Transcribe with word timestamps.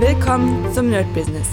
Willkommen 0.00 0.72
zum 0.74 0.90
Nerd 0.90 1.12
Business. 1.14 1.48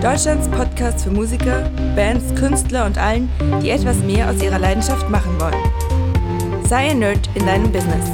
Deutschlands 0.00 0.48
Podcast 0.48 1.02
für 1.02 1.10
Musiker, 1.10 1.70
Bands, 1.96 2.34
Künstler 2.34 2.86
und 2.86 2.98
allen, 2.98 3.28
die 3.62 3.70
etwas 3.70 3.96
mehr 3.98 4.30
aus 4.30 4.42
ihrer 4.42 4.58
Leidenschaft 4.58 5.08
machen 5.10 5.40
wollen. 5.40 6.64
Sei 6.68 6.90
ein 6.90 7.00
Nerd 7.00 7.28
in 7.34 7.46
deinem 7.46 7.72
Business. 7.72 8.10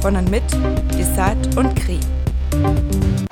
Von 0.00 0.16
und 0.16 0.30
mit 0.30 0.42
Desart 0.96 1.56
und 1.56 1.74
Kri. 1.74 1.98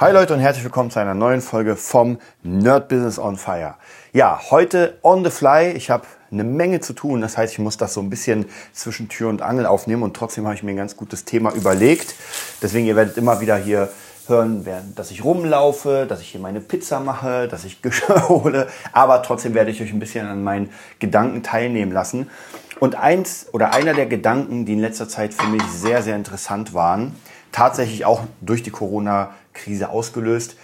Hi 0.01 0.13
Leute 0.13 0.35
und 0.35 0.41
herzlich 0.41 0.65
willkommen 0.65 0.91
zu 0.91 0.99
einer 0.99 1.15
neuen 1.15 1.41
Folge 1.41 1.77
vom 1.77 2.19
Nerd 2.43 2.89
Business 2.89 3.19
on 3.19 3.37
Fire. 3.37 3.77
Ja, 4.13 4.41
heute 4.51 4.99
on 5.03 5.25
the 5.25 5.31
fly. 5.31 5.73
Ich 5.73 5.91
habe 5.91 6.05
eine 6.31 6.45
Menge 6.45 6.81
zu 6.81 6.93
tun. 6.93 7.21
Das 7.21 7.37
heißt, 7.37 7.53
ich 7.53 7.59
muss 7.59 7.77
das 7.77 7.95
so 7.95 8.01
ein 8.01 8.11
bisschen 8.11 8.47
zwischen 8.73 9.09
Tür 9.09 9.29
und 9.29 9.43
Angel 9.43 9.67
aufnehmen 9.67 10.03
und 10.03 10.15
trotzdem 10.15 10.47
habe 10.47 10.55
ich 10.55 10.63
mir 10.63 10.73
ein 10.73 10.77
ganz 10.77 10.97
gutes 10.97 11.25
Thema 11.25 11.53
überlegt. 11.53 12.15
Deswegen, 12.63 12.87
ihr 12.87 12.97
werdet 12.97 13.17
immer 13.17 13.41
wieder 13.41 13.57
hier 13.57 13.89
hören, 14.29 14.65
dass 14.95 15.11
ich 15.11 15.25
rumlaufe, 15.25 16.07
dass 16.09 16.21
ich 16.21 16.29
hier 16.29 16.41
meine 16.41 16.61
Pizza 16.61 17.01
mache, 17.01 17.49
dass 17.51 17.65
ich 17.65 17.83
Geschirr 17.83 18.29
hole, 18.29 18.69
aber 18.93 19.23
trotzdem 19.23 19.55
werde 19.55 19.71
ich 19.71 19.83
euch 19.83 19.93
ein 19.93 19.99
bisschen 19.99 20.27
an 20.27 20.43
meinen 20.43 20.71
Gedanken 20.99 21.43
teilnehmen 21.43 21.93
lassen. 21.93 22.31
Und 22.79 22.95
eins 22.95 23.47
oder 23.53 23.73
einer 23.73 23.95
der 23.95 24.07
Gedanken, 24.07 24.67
die 24.67 24.75
in 24.75 24.81
letzter 24.81 25.09
Zeit 25.09 25.33
für 25.33 25.47
mich 25.47 25.63
sehr, 25.63 26.03
sehr 26.03 26.15
interessant 26.15 26.75
waren, 26.75 27.15
tatsächlich 27.51 28.05
auch 28.05 28.23
durch 28.43 28.63
die 28.63 28.71
Corona-Krise 28.71 29.89
ausgelöst, 29.89 30.57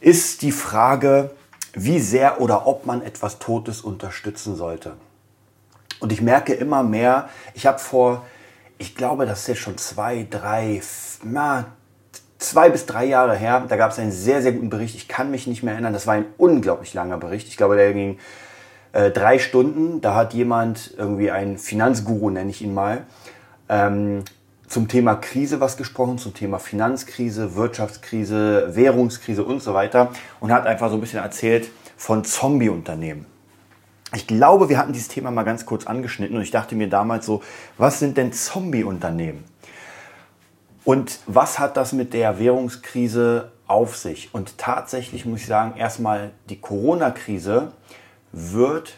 ist 0.00 0.42
die 0.42 0.50
Frage, 0.50 1.30
wie 1.72 2.00
sehr 2.00 2.40
oder 2.40 2.66
ob 2.66 2.86
man 2.86 3.02
etwas 3.02 3.38
Totes 3.38 3.80
unterstützen 3.80 4.56
sollte. 4.56 4.94
Und 6.00 6.12
ich 6.12 6.20
merke 6.20 6.54
immer 6.54 6.82
mehr, 6.82 7.28
ich 7.54 7.66
habe 7.66 7.78
vor, 7.78 8.26
ich 8.78 8.96
glaube, 8.96 9.26
das 9.26 9.40
ist 9.40 9.48
jetzt 9.48 9.60
schon 9.60 9.76
zwei, 9.76 10.26
drei, 10.28 10.80
na, 11.22 11.66
zwei 12.40 12.70
bis 12.70 12.86
drei 12.86 13.04
Jahre 13.04 13.36
her, 13.36 13.64
da 13.68 13.76
gab 13.76 13.92
es 13.92 13.98
einen 13.98 14.10
sehr, 14.10 14.42
sehr 14.42 14.52
guten 14.52 14.70
Bericht. 14.70 14.96
Ich 14.96 15.06
kann 15.06 15.30
mich 15.30 15.46
nicht 15.46 15.62
mehr 15.62 15.74
erinnern, 15.74 15.92
das 15.92 16.06
war 16.06 16.14
ein 16.14 16.24
unglaublich 16.38 16.92
langer 16.94 17.18
Bericht. 17.18 17.46
Ich 17.46 17.56
glaube, 17.56 17.76
der 17.76 17.92
ging 17.92 18.18
äh, 18.92 19.10
drei 19.10 19.38
Stunden. 19.38 20.00
Da 20.00 20.14
hat 20.14 20.34
jemand, 20.34 20.94
irgendwie 20.96 21.30
ein 21.30 21.58
Finanzguru, 21.58 22.30
nenne 22.30 22.50
ich 22.50 22.62
ihn 22.62 22.74
mal, 22.74 23.04
ähm, 23.68 24.24
zum 24.66 24.88
Thema 24.88 25.16
Krise 25.16 25.60
was 25.60 25.76
gesprochen, 25.76 26.18
zum 26.18 26.32
Thema 26.32 26.58
Finanzkrise, 26.58 27.56
Wirtschaftskrise, 27.56 28.74
Währungskrise 28.74 29.44
und 29.44 29.62
so 29.62 29.74
weiter 29.74 30.10
und 30.38 30.52
hat 30.52 30.66
einfach 30.66 30.88
so 30.88 30.94
ein 30.94 31.00
bisschen 31.00 31.22
erzählt 31.22 31.70
von 31.96 32.24
Zombie-Unternehmen. 32.24 33.26
Ich 34.14 34.26
glaube, 34.26 34.68
wir 34.68 34.78
hatten 34.78 34.92
dieses 34.92 35.08
Thema 35.08 35.30
mal 35.30 35.42
ganz 35.42 35.66
kurz 35.66 35.86
angeschnitten 35.86 36.36
und 36.36 36.42
ich 36.42 36.50
dachte 36.50 36.74
mir 36.74 36.88
damals 36.88 37.26
so, 37.26 37.42
was 37.78 37.98
sind 37.98 38.16
denn 38.16 38.32
Zombie-Unternehmen? 38.32 39.44
Und 40.84 41.20
was 41.26 41.58
hat 41.58 41.76
das 41.76 41.92
mit 41.92 42.14
der 42.14 42.38
Währungskrise 42.38 43.52
auf 43.66 43.96
sich? 43.96 44.30
Und 44.32 44.58
tatsächlich 44.58 45.26
muss 45.26 45.40
ich 45.40 45.46
sagen, 45.46 45.76
erstmal 45.76 46.30
die 46.48 46.60
Corona-Krise 46.60 47.72
wird 48.32 48.94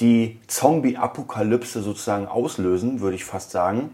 die 0.00 0.40
Zombie-Apokalypse 0.46 1.82
sozusagen 1.82 2.26
auslösen, 2.26 3.00
würde 3.00 3.16
ich 3.16 3.24
fast 3.24 3.50
sagen. 3.50 3.90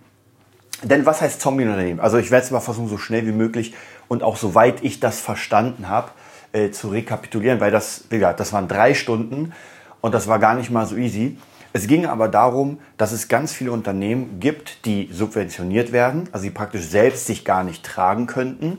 Denn 0.83 1.05
was 1.05 1.21
heißt 1.21 1.41
Zombie-Unternehmen? 1.41 2.01
Also 2.01 2.17
ich 2.17 2.31
werde 2.31 2.45
es 2.45 2.51
mal 2.51 2.61
versuchen, 2.61 2.89
so 2.89 2.97
schnell 2.97 3.27
wie 3.27 3.33
möglich 3.33 3.75
und 4.09 4.23
auch 4.23 4.37
soweit 4.37 4.83
ich 4.83 5.01
das 5.01 5.21
verstanden 5.21 5.89
habe, 5.89 6.11
äh, 6.53 6.71
zu 6.71 6.89
rekapitulieren, 6.89 7.61
weil 7.61 7.71
das, 7.71 8.05
wie 8.09 8.17
gesagt, 8.17 8.41
das 8.41 8.53
waren 8.53 8.67
drei 8.67 8.95
Stunden 8.95 9.53
und 10.01 10.15
das 10.15 10.27
war 10.27 10.39
gar 10.39 10.55
nicht 10.55 10.71
mal 10.71 10.87
so 10.87 10.97
easy. 10.97 11.37
Es 11.73 11.87
ging 11.87 12.07
aber 12.07 12.29
darum, 12.29 12.79
dass 12.97 13.13
es 13.13 13.29
ganz 13.29 13.53
viele 13.53 13.71
Unternehmen 13.71 14.41
gibt, 14.41 14.85
die 14.87 15.09
subventioniert 15.13 15.93
werden, 15.93 16.29
also 16.33 16.45
die 16.45 16.51
praktisch 16.51 16.83
selbst 16.83 17.27
sich 17.27 17.45
gar 17.45 17.63
nicht 17.63 17.85
tragen 17.85 18.27
könnten 18.27 18.79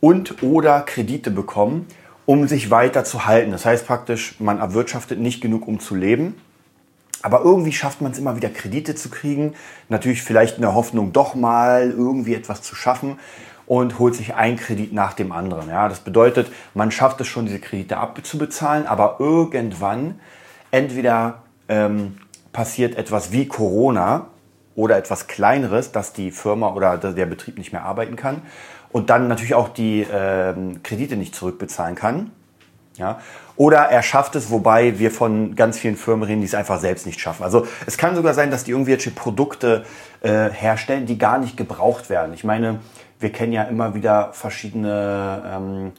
und 0.00 0.42
oder 0.42 0.80
Kredite 0.80 1.30
bekommen, 1.30 1.86
um 2.24 2.48
sich 2.48 2.70
weiter 2.70 3.04
zu 3.04 3.26
halten. 3.26 3.50
Das 3.50 3.66
heißt 3.66 3.86
praktisch, 3.86 4.36
man 4.38 4.58
erwirtschaftet 4.58 5.18
nicht 5.18 5.42
genug, 5.42 5.68
um 5.68 5.80
zu 5.80 5.94
leben. 5.94 6.34
Aber 7.20 7.42
irgendwie 7.42 7.72
schafft 7.72 8.00
man 8.00 8.12
es 8.12 8.18
immer 8.18 8.36
wieder 8.36 8.50
Kredite 8.50 8.94
zu 8.94 9.08
kriegen. 9.08 9.54
Natürlich 9.88 10.22
vielleicht 10.22 10.56
in 10.56 10.62
der 10.62 10.74
Hoffnung, 10.74 11.12
doch 11.12 11.34
mal 11.34 11.90
irgendwie 11.90 12.34
etwas 12.34 12.60
zu 12.62 12.74
schaffen 12.74 13.18
und 13.66 13.98
holt 13.98 14.14
sich 14.14 14.34
ein 14.34 14.56
Kredit 14.56 14.92
nach 14.92 15.14
dem 15.14 15.32
anderen. 15.32 15.68
Ja, 15.68 15.88
das 15.88 16.00
bedeutet, 16.00 16.50
man 16.74 16.90
schafft 16.90 17.20
es 17.20 17.26
schon, 17.26 17.46
diese 17.46 17.60
Kredite 17.60 17.96
abzubezahlen, 17.96 18.86
aber 18.86 19.16
irgendwann 19.20 20.20
entweder 20.70 21.43
ähm, 21.68 22.18
passiert 22.52 22.96
etwas 22.96 23.32
wie 23.32 23.46
Corona 23.46 24.26
oder 24.74 24.96
etwas 24.96 25.26
Kleineres, 25.26 25.92
dass 25.92 26.12
die 26.12 26.30
Firma 26.30 26.72
oder 26.72 26.96
der 26.98 27.26
Betrieb 27.26 27.58
nicht 27.58 27.72
mehr 27.72 27.84
arbeiten 27.84 28.16
kann 28.16 28.42
und 28.90 29.10
dann 29.10 29.28
natürlich 29.28 29.54
auch 29.54 29.68
die 29.68 30.06
ähm, 30.10 30.82
Kredite 30.82 31.16
nicht 31.16 31.34
zurückbezahlen 31.34 31.96
kann. 31.96 32.30
Ja? 32.96 33.20
Oder 33.56 33.78
er 33.78 34.02
schafft 34.02 34.36
es, 34.36 34.50
wobei 34.50 34.98
wir 34.98 35.10
von 35.10 35.54
ganz 35.54 35.78
vielen 35.78 35.96
Firmen 35.96 36.24
reden, 36.24 36.40
die 36.40 36.46
es 36.46 36.54
einfach 36.54 36.78
selbst 36.78 37.06
nicht 37.06 37.20
schaffen. 37.20 37.42
Also 37.42 37.66
es 37.86 37.98
kann 37.98 38.14
sogar 38.16 38.34
sein, 38.34 38.50
dass 38.50 38.64
die 38.64 38.70
irgendwelche 38.70 39.10
Produkte 39.10 39.84
äh, 40.20 40.48
herstellen, 40.50 41.06
die 41.06 41.18
gar 41.18 41.38
nicht 41.38 41.56
gebraucht 41.56 42.10
werden. 42.10 42.34
Ich 42.34 42.44
meine, 42.44 42.80
wir 43.18 43.30
kennen 43.30 43.52
ja 43.52 43.64
immer 43.64 43.94
wieder 43.94 44.32
verschiedene 44.32 45.42
ähm, 45.52 45.92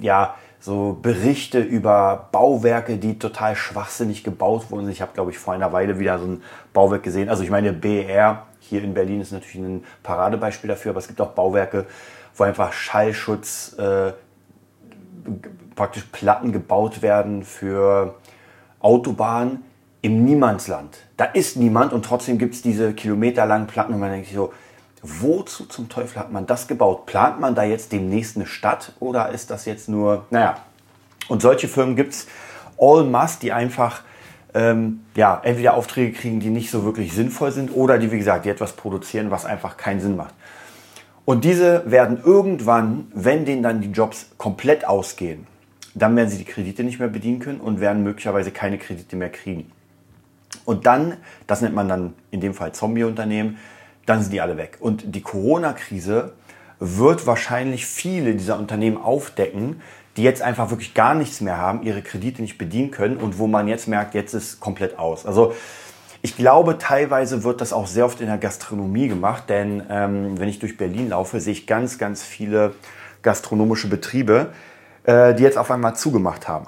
ja, 0.00 0.34
so 0.60 0.98
Berichte 1.00 1.60
über 1.60 2.28
Bauwerke, 2.32 2.98
die 2.98 3.18
total 3.18 3.56
schwachsinnig 3.56 4.22
gebaut 4.22 4.70
wurden. 4.70 4.90
Ich 4.90 5.00
habe, 5.00 5.12
glaube 5.14 5.30
ich, 5.30 5.38
vor 5.38 5.54
einer 5.54 5.72
Weile 5.72 5.98
wieder 5.98 6.18
so 6.18 6.26
ein 6.26 6.42
Bauwerk 6.74 7.02
gesehen. 7.02 7.30
Also 7.30 7.42
ich 7.42 7.50
meine, 7.50 7.72
BR 7.72 8.46
hier 8.60 8.84
in 8.84 8.94
Berlin 8.94 9.22
ist 9.22 9.32
natürlich 9.32 9.66
ein 9.66 9.84
Paradebeispiel 10.02 10.68
dafür, 10.68 10.90
aber 10.90 10.98
es 10.98 11.08
gibt 11.08 11.20
auch 11.20 11.30
Bauwerke, 11.30 11.86
wo 12.36 12.44
einfach 12.44 12.72
Schallschutz, 12.72 13.74
äh, 13.78 14.12
praktisch 15.74 16.04
Platten 16.12 16.52
gebaut 16.52 17.00
werden 17.00 17.42
für 17.42 18.14
Autobahnen 18.80 19.64
im 20.02 20.24
Niemandsland. 20.24 20.98
Da 21.16 21.24
ist 21.24 21.56
niemand 21.56 21.92
und 21.92 22.04
trotzdem 22.04 22.38
gibt 22.38 22.54
es 22.54 22.62
diese 22.62 22.92
kilometerlangen 22.92 23.66
Platten 23.66 23.94
und 23.94 24.00
man 24.00 24.10
denkt 24.10 24.28
so, 24.28 24.52
wozu 25.02 25.66
zum 25.66 25.88
Teufel 25.88 26.20
hat 26.20 26.32
man 26.32 26.46
das 26.46 26.68
gebaut? 26.68 27.06
Plant 27.06 27.40
man 27.40 27.54
da 27.54 27.62
jetzt 27.62 27.92
demnächst 27.92 28.36
eine 28.36 28.46
Stadt 28.46 28.92
oder 29.00 29.30
ist 29.30 29.50
das 29.50 29.64
jetzt 29.64 29.88
nur, 29.88 30.26
naja. 30.30 30.58
Und 31.28 31.42
solche 31.42 31.68
Firmen 31.68 31.96
gibt 31.96 32.12
es 32.12 32.26
all 32.78 33.04
masse, 33.04 33.38
die 33.40 33.52
einfach 33.52 34.02
ähm, 34.54 35.00
ja, 35.14 35.40
entweder 35.44 35.74
Aufträge 35.74 36.12
kriegen, 36.12 36.40
die 36.40 36.50
nicht 36.50 36.70
so 36.70 36.84
wirklich 36.84 37.12
sinnvoll 37.12 37.52
sind 37.52 37.70
oder 37.74 37.98
die, 37.98 38.10
wie 38.10 38.18
gesagt, 38.18 38.44
die 38.44 38.48
etwas 38.48 38.72
produzieren, 38.72 39.30
was 39.30 39.44
einfach 39.44 39.76
keinen 39.76 40.00
Sinn 40.00 40.16
macht. 40.16 40.34
Und 41.24 41.44
diese 41.44 41.88
werden 41.88 42.20
irgendwann, 42.24 43.06
wenn 43.14 43.44
denen 43.44 43.62
dann 43.62 43.80
die 43.80 43.90
Jobs 43.90 44.30
komplett 44.36 44.86
ausgehen, 44.86 45.46
dann 45.94 46.16
werden 46.16 46.28
sie 46.28 46.38
die 46.38 46.44
Kredite 46.44 46.82
nicht 46.82 46.98
mehr 46.98 47.08
bedienen 47.08 47.38
können 47.38 47.60
und 47.60 47.80
werden 47.80 48.02
möglicherweise 48.02 48.50
keine 48.50 48.78
Kredite 48.78 49.16
mehr 49.16 49.30
kriegen. 49.30 49.70
Und 50.64 50.86
dann, 50.86 51.16
das 51.46 51.60
nennt 51.60 51.74
man 51.74 51.88
dann 51.88 52.14
in 52.30 52.40
dem 52.40 52.54
Fall 52.54 52.72
Zombie-Unternehmen, 52.72 53.58
dann 54.10 54.22
sind 54.22 54.32
die 54.32 54.40
alle 54.40 54.56
weg. 54.56 54.78
Und 54.80 55.14
die 55.14 55.22
Corona-Krise 55.22 56.32
wird 56.80 57.28
wahrscheinlich 57.28 57.86
viele 57.86 58.34
dieser 58.34 58.58
Unternehmen 58.58 58.96
aufdecken, 58.96 59.82
die 60.16 60.24
jetzt 60.24 60.42
einfach 60.42 60.70
wirklich 60.70 60.94
gar 60.94 61.14
nichts 61.14 61.40
mehr 61.40 61.58
haben, 61.58 61.84
ihre 61.84 62.02
Kredite 62.02 62.42
nicht 62.42 62.58
bedienen 62.58 62.90
können 62.90 63.18
und 63.18 63.38
wo 63.38 63.46
man 63.46 63.68
jetzt 63.68 63.86
merkt, 63.86 64.14
jetzt 64.14 64.34
ist 64.34 64.58
komplett 64.58 64.98
aus. 64.98 65.26
Also 65.26 65.54
ich 66.22 66.36
glaube, 66.36 66.76
teilweise 66.78 67.44
wird 67.44 67.60
das 67.60 67.72
auch 67.72 67.86
sehr 67.86 68.04
oft 68.04 68.20
in 68.20 68.26
der 68.26 68.38
Gastronomie 68.38 69.06
gemacht, 69.06 69.44
denn 69.48 69.84
ähm, 69.88 70.38
wenn 70.40 70.48
ich 70.48 70.58
durch 70.58 70.76
Berlin 70.76 71.10
laufe, 71.10 71.38
sehe 71.38 71.52
ich 71.52 71.68
ganz, 71.68 71.96
ganz 71.96 72.24
viele 72.24 72.74
gastronomische 73.22 73.88
Betriebe, 73.88 74.48
äh, 75.04 75.34
die 75.34 75.44
jetzt 75.44 75.56
auf 75.56 75.70
einmal 75.70 75.94
zugemacht 75.94 76.48
haben. 76.48 76.66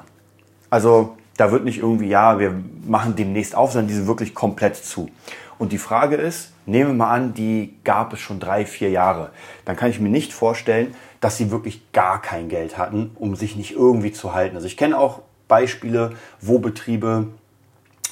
Also 0.71 1.17
da 1.37 1.51
wird 1.51 1.65
nicht 1.65 1.79
irgendwie, 1.79 2.07
ja, 2.07 2.39
wir 2.39 2.55
machen 2.87 3.17
demnächst 3.17 3.57
auf, 3.57 3.73
sondern 3.73 3.89
die 3.89 3.95
sind 3.95 4.07
wirklich 4.07 4.33
komplett 4.33 4.77
zu. 4.77 5.11
Und 5.59 5.73
die 5.73 5.79
Frage 5.79 6.15
ist, 6.15 6.52
nehmen 6.67 6.91
wir 6.91 6.95
mal 6.95 7.11
an, 7.11 7.35
die 7.35 7.79
gab 7.85 8.13
es 8.13 8.21
schon 8.21 8.41
drei, 8.41 8.67
vier 8.67 8.91
Jahre. 8.91 9.31
Dann 9.65 9.77
kann 9.77 9.91
ich 9.91 10.01
mir 10.01 10.09
nicht 10.09 10.33
vorstellen, 10.33 10.95
dass 11.21 11.37
sie 11.37 11.51
wirklich 11.51 11.93
gar 11.93 12.21
kein 12.21 12.49
Geld 12.49 12.79
hatten, 12.79 13.13
um 13.17 13.37
sich 13.37 13.57
nicht 13.57 13.73
irgendwie 13.73 14.13
zu 14.13 14.35
halten. 14.35 14.57
Also 14.57 14.67
ich 14.67 14.77
kenne 14.77 14.99
auch 14.99 15.23
Beispiele, 15.49 16.13
wo 16.41 16.59
Betriebe, 16.59 17.29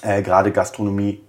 äh, 0.03 0.23
gerade 0.23 0.53
Gastronomie, 0.53 1.21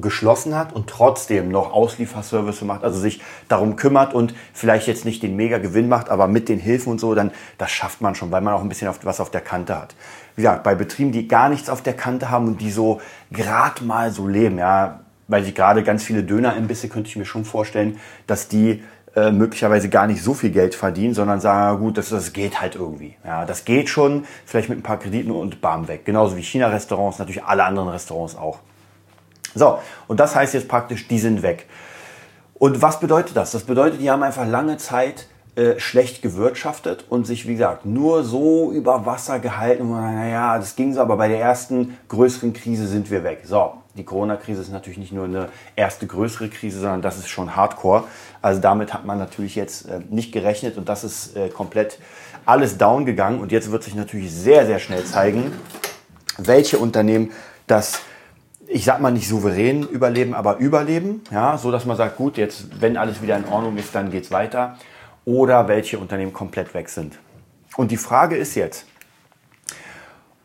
geschlossen 0.00 0.54
hat 0.54 0.72
und 0.72 0.88
trotzdem 0.88 1.48
noch 1.48 1.72
Auslieferservice 1.72 2.62
macht, 2.62 2.84
also 2.84 2.98
sich 2.98 3.20
darum 3.48 3.76
kümmert 3.76 4.14
und 4.14 4.34
vielleicht 4.52 4.86
jetzt 4.86 5.04
nicht 5.04 5.22
den 5.22 5.36
mega 5.36 5.58
Gewinn 5.58 5.88
macht, 5.88 6.10
aber 6.10 6.28
mit 6.28 6.48
den 6.48 6.58
Hilfen 6.58 6.92
und 6.92 7.00
so, 7.00 7.14
dann 7.14 7.30
das 7.58 7.70
schafft 7.70 8.00
man 8.00 8.14
schon, 8.14 8.30
weil 8.30 8.40
man 8.40 8.54
auch 8.54 8.60
ein 8.60 8.68
bisschen 8.68 8.88
auf, 8.88 8.98
was 9.04 9.20
auf 9.20 9.30
der 9.30 9.40
Kante 9.40 9.76
hat. 9.76 9.94
Wie 10.36 10.42
gesagt, 10.42 10.64
bei 10.64 10.74
Betrieben, 10.74 11.12
die 11.12 11.28
gar 11.28 11.48
nichts 11.48 11.70
auf 11.70 11.82
der 11.82 11.94
Kante 11.94 12.30
haben 12.30 12.46
und 12.46 12.60
die 12.60 12.70
so 12.70 13.00
gerade 13.30 13.84
mal 13.84 14.10
so 14.10 14.26
leben, 14.26 14.58
ja, 14.58 15.00
weil 15.30 15.44
sie 15.44 15.54
gerade 15.54 15.82
ganz 15.82 16.02
viele 16.02 16.24
Dönerimbisse, 16.24 16.88
könnte 16.88 17.08
ich 17.08 17.16
mir 17.16 17.24
schon 17.24 17.44
vorstellen, 17.44 17.98
dass 18.26 18.48
die 18.48 18.82
äh, 19.14 19.30
möglicherweise 19.30 19.88
gar 19.88 20.06
nicht 20.06 20.22
so 20.22 20.34
viel 20.34 20.50
Geld 20.50 20.74
verdienen, 20.74 21.14
sondern 21.14 21.40
sagen, 21.40 21.80
gut, 21.80 21.98
das, 21.98 22.10
das 22.10 22.32
geht 22.32 22.60
halt 22.60 22.74
irgendwie. 22.74 23.16
Ja, 23.24 23.44
das 23.44 23.64
geht 23.64 23.88
schon, 23.88 24.24
vielleicht 24.44 24.68
mit 24.68 24.78
ein 24.78 24.82
paar 24.82 24.98
Krediten 24.98 25.30
und 25.30 25.60
bam 25.60 25.88
weg. 25.88 26.04
Genauso 26.04 26.36
wie 26.36 26.42
China-Restaurants, 26.42 27.18
natürlich 27.18 27.44
alle 27.44 27.64
anderen 27.64 27.88
Restaurants 27.88 28.36
auch. 28.36 28.58
So, 29.54 29.78
und 30.08 30.20
das 30.20 30.34
heißt 30.34 30.54
jetzt 30.54 30.68
praktisch, 30.68 31.06
die 31.08 31.18
sind 31.18 31.42
weg. 31.42 31.66
Und 32.54 32.82
was 32.82 33.00
bedeutet 33.00 33.36
das? 33.36 33.52
Das 33.52 33.62
bedeutet, 33.64 34.00
die 34.00 34.10
haben 34.10 34.22
einfach 34.22 34.46
lange 34.46 34.76
Zeit 34.76 35.26
äh, 35.56 35.80
schlecht 35.80 36.22
gewirtschaftet 36.22 37.04
und 37.08 37.26
sich, 37.26 37.46
wie 37.48 37.52
gesagt, 37.52 37.84
nur 37.84 38.22
so 38.22 38.70
über 38.72 39.04
Wasser 39.04 39.40
gehalten. 39.40 39.82
Und 39.82 40.00
naja, 40.00 40.56
das 40.58 40.76
ging 40.76 40.94
so, 40.94 41.00
aber 41.00 41.16
bei 41.16 41.28
der 41.28 41.40
ersten 41.40 41.96
größeren 42.08 42.52
Krise 42.52 42.86
sind 42.86 43.10
wir 43.10 43.24
weg. 43.24 43.40
So, 43.44 43.72
die 43.96 44.04
Corona-Krise 44.04 44.60
ist 44.62 44.72
natürlich 44.72 44.98
nicht 44.98 45.12
nur 45.12 45.24
eine 45.24 45.48
erste 45.76 46.06
größere 46.06 46.48
Krise, 46.48 46.80
sondern 46.80 47.02
das 47.02 47.18
ist 47.18 47.28
schon 47.28 47.56
Hardcore. 47.56 48.04
Also 48.40 48.60
damit 48.60 48.94
hat 48.94 49.04
man 49.04 49.18
natürlich 49.18 49.56
jetzt 49.56 49.88
äh, 49.88 50.00
nicht 50.08 50.32
gerechnet 50.32 50.76
und 50.76 50.88
das 50.88 51.02
ist 51.02 51.36
äh, 51.36 51.48
komplett 51.48 51.98
alles 52.46 52.78
down 52.78 53.04
gegangen. 53.04 53.40
Und 53.40 53.50
jetzt 53.50 53.72
wird 53.72 53.82
sich 53.82 53.94
natürlich 53.94 54.32
sehr, 54.32 54.66
sehr 54.66 54.78
schnell 54.78 55.04
zeigen, 55.04 55.52
welche 56.38 56.78
Unternehmen 56.78 57.32
das 57.66 58.00
ich 58.72 58.84
sag 58.84 59.00
mal 59.00 59.10
nicht 59.10 59.28
souverän 59.28 59.82
überleben, 59.82 60.32
aber 60.32 60.58
überleben, 60.58 61.22
ja, 61.32 61.58
so 61.58 61.72
dass 61.72 61.86
man 61.86 61.96
sagt, 61.96 62.16
gut, 62.16 62.36
jetzt, 62.36 62.80
wenn 62.80 62.96
alles 62.96 63.20
wieder 63.20 63.36
in 63.36 63.44
Ordnung 63.46 63.76
ist, 63.76 63.92
dann 63.96 64.12
geht's 64.12 64.30
weiter. 64.30 64.76
Oder 65.24 65.68
welche 65.68 65.98
Unternehmen 65.98 66.32
komplett 66.32 66.74
weg 66.74 66.88
sind. 66.88 67.18
Und 67.76 67.90
die 67.90 67.96
Frage 67.96 68.36
ist 68.36 68.54
jetzt, 68.54 68.86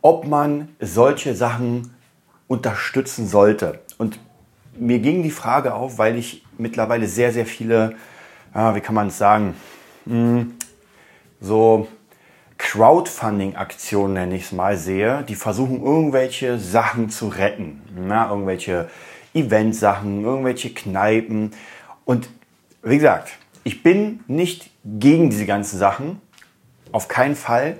ob 0.02 0.28
man 0.28 0.76
solche 0.80 1.34
Sachen 1.36 1.96
unterstützen 2.48 3.28
sollte. 3.28 3.80
Und 3.98 4.20
mir 4.78 5.00
ging 5.00 5.24
die 5.24 5.32
Frage 5.32 5.74
auf, 5.74 5.98
weil 5.98 6.18
ich 6.18 6.46
mittlerweile 6.58 7.08
sehr, 7.08 7.32
sehr 7.32 7.46
viele, 7.46 7.96
wie 8.54 8.82
kann 8.82 8.96
man 8.96 9.08
es 9.08 9.18
sagen, 9.18 9.56
hm, 10.06 10.56
so 11.42 11.88
Crowdfunding-Aktionen, 12.58 14.14
nenne 14.14 14.36
ich 14.36 14.44
es 14.44 14.52
mal, 14.52 14.78
sehe, 14.78 15.24
die 15.28 15.36
versuchen 15.36 15.84
irgendwelche 15.84 16.60
Sachen 16.60 17.10
zu 17.10 17.28
retten. 17.28 17.82
Na, 17.96 18.30
irgendwelche 18.30 18.90
Eventsachen, 19.34 20.24
irgendwelche 20.24 20.74
Kneipen. 20.74 21.52
Und 22.06 22.30
wie 22.84 22.96
gesagt, 22.98 23.34
ich 23.66 23.82
bin 23.82 24.24
nicht 24.28 24.70
gegen 24.86 25.32
diese 25.32 25.48
ganzen 25.48 25.80
Sachen, 25.80 26.22
auf 26.92 27.08
keinen 27.08 27.36
Fall. 27.36 27.78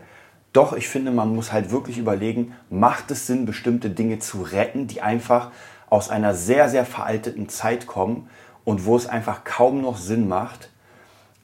Doch 0.52 0.74
ich 0.74 0.90
finde, 0.90 1.12
man 1.12 1.34
muss 1.34 1.54
halt 1.54 1.70
wirklich 1.70 2.00
überlegen, 2.00 2.54
macht 2.72 3.12
es 3.12 3.28
Sinn, 3.28 3.46
bestimmte 3.46 3.92
Dinge 3.92 4.18
zu 4.18 4.42
retten, 4.42 4.88
die 4.88 5.02
einfach 5.02 5.52
aus 5.88 6.10
einer 6.10 6.34
sehr, 6.34 6.70
sehr 6.70 6.86
veralteten 6.86 7.50
Zeit 7.50 7.86
kommen 7.86 8.28
und 8.64 8.86
wo 8.86 8.98
es 8.98 9.06
einfach 9.06 9.44
kaum 9.44 9.84
noch 9.84 9.98
Sinn 9.98 10.28
macht, 10.28 10.72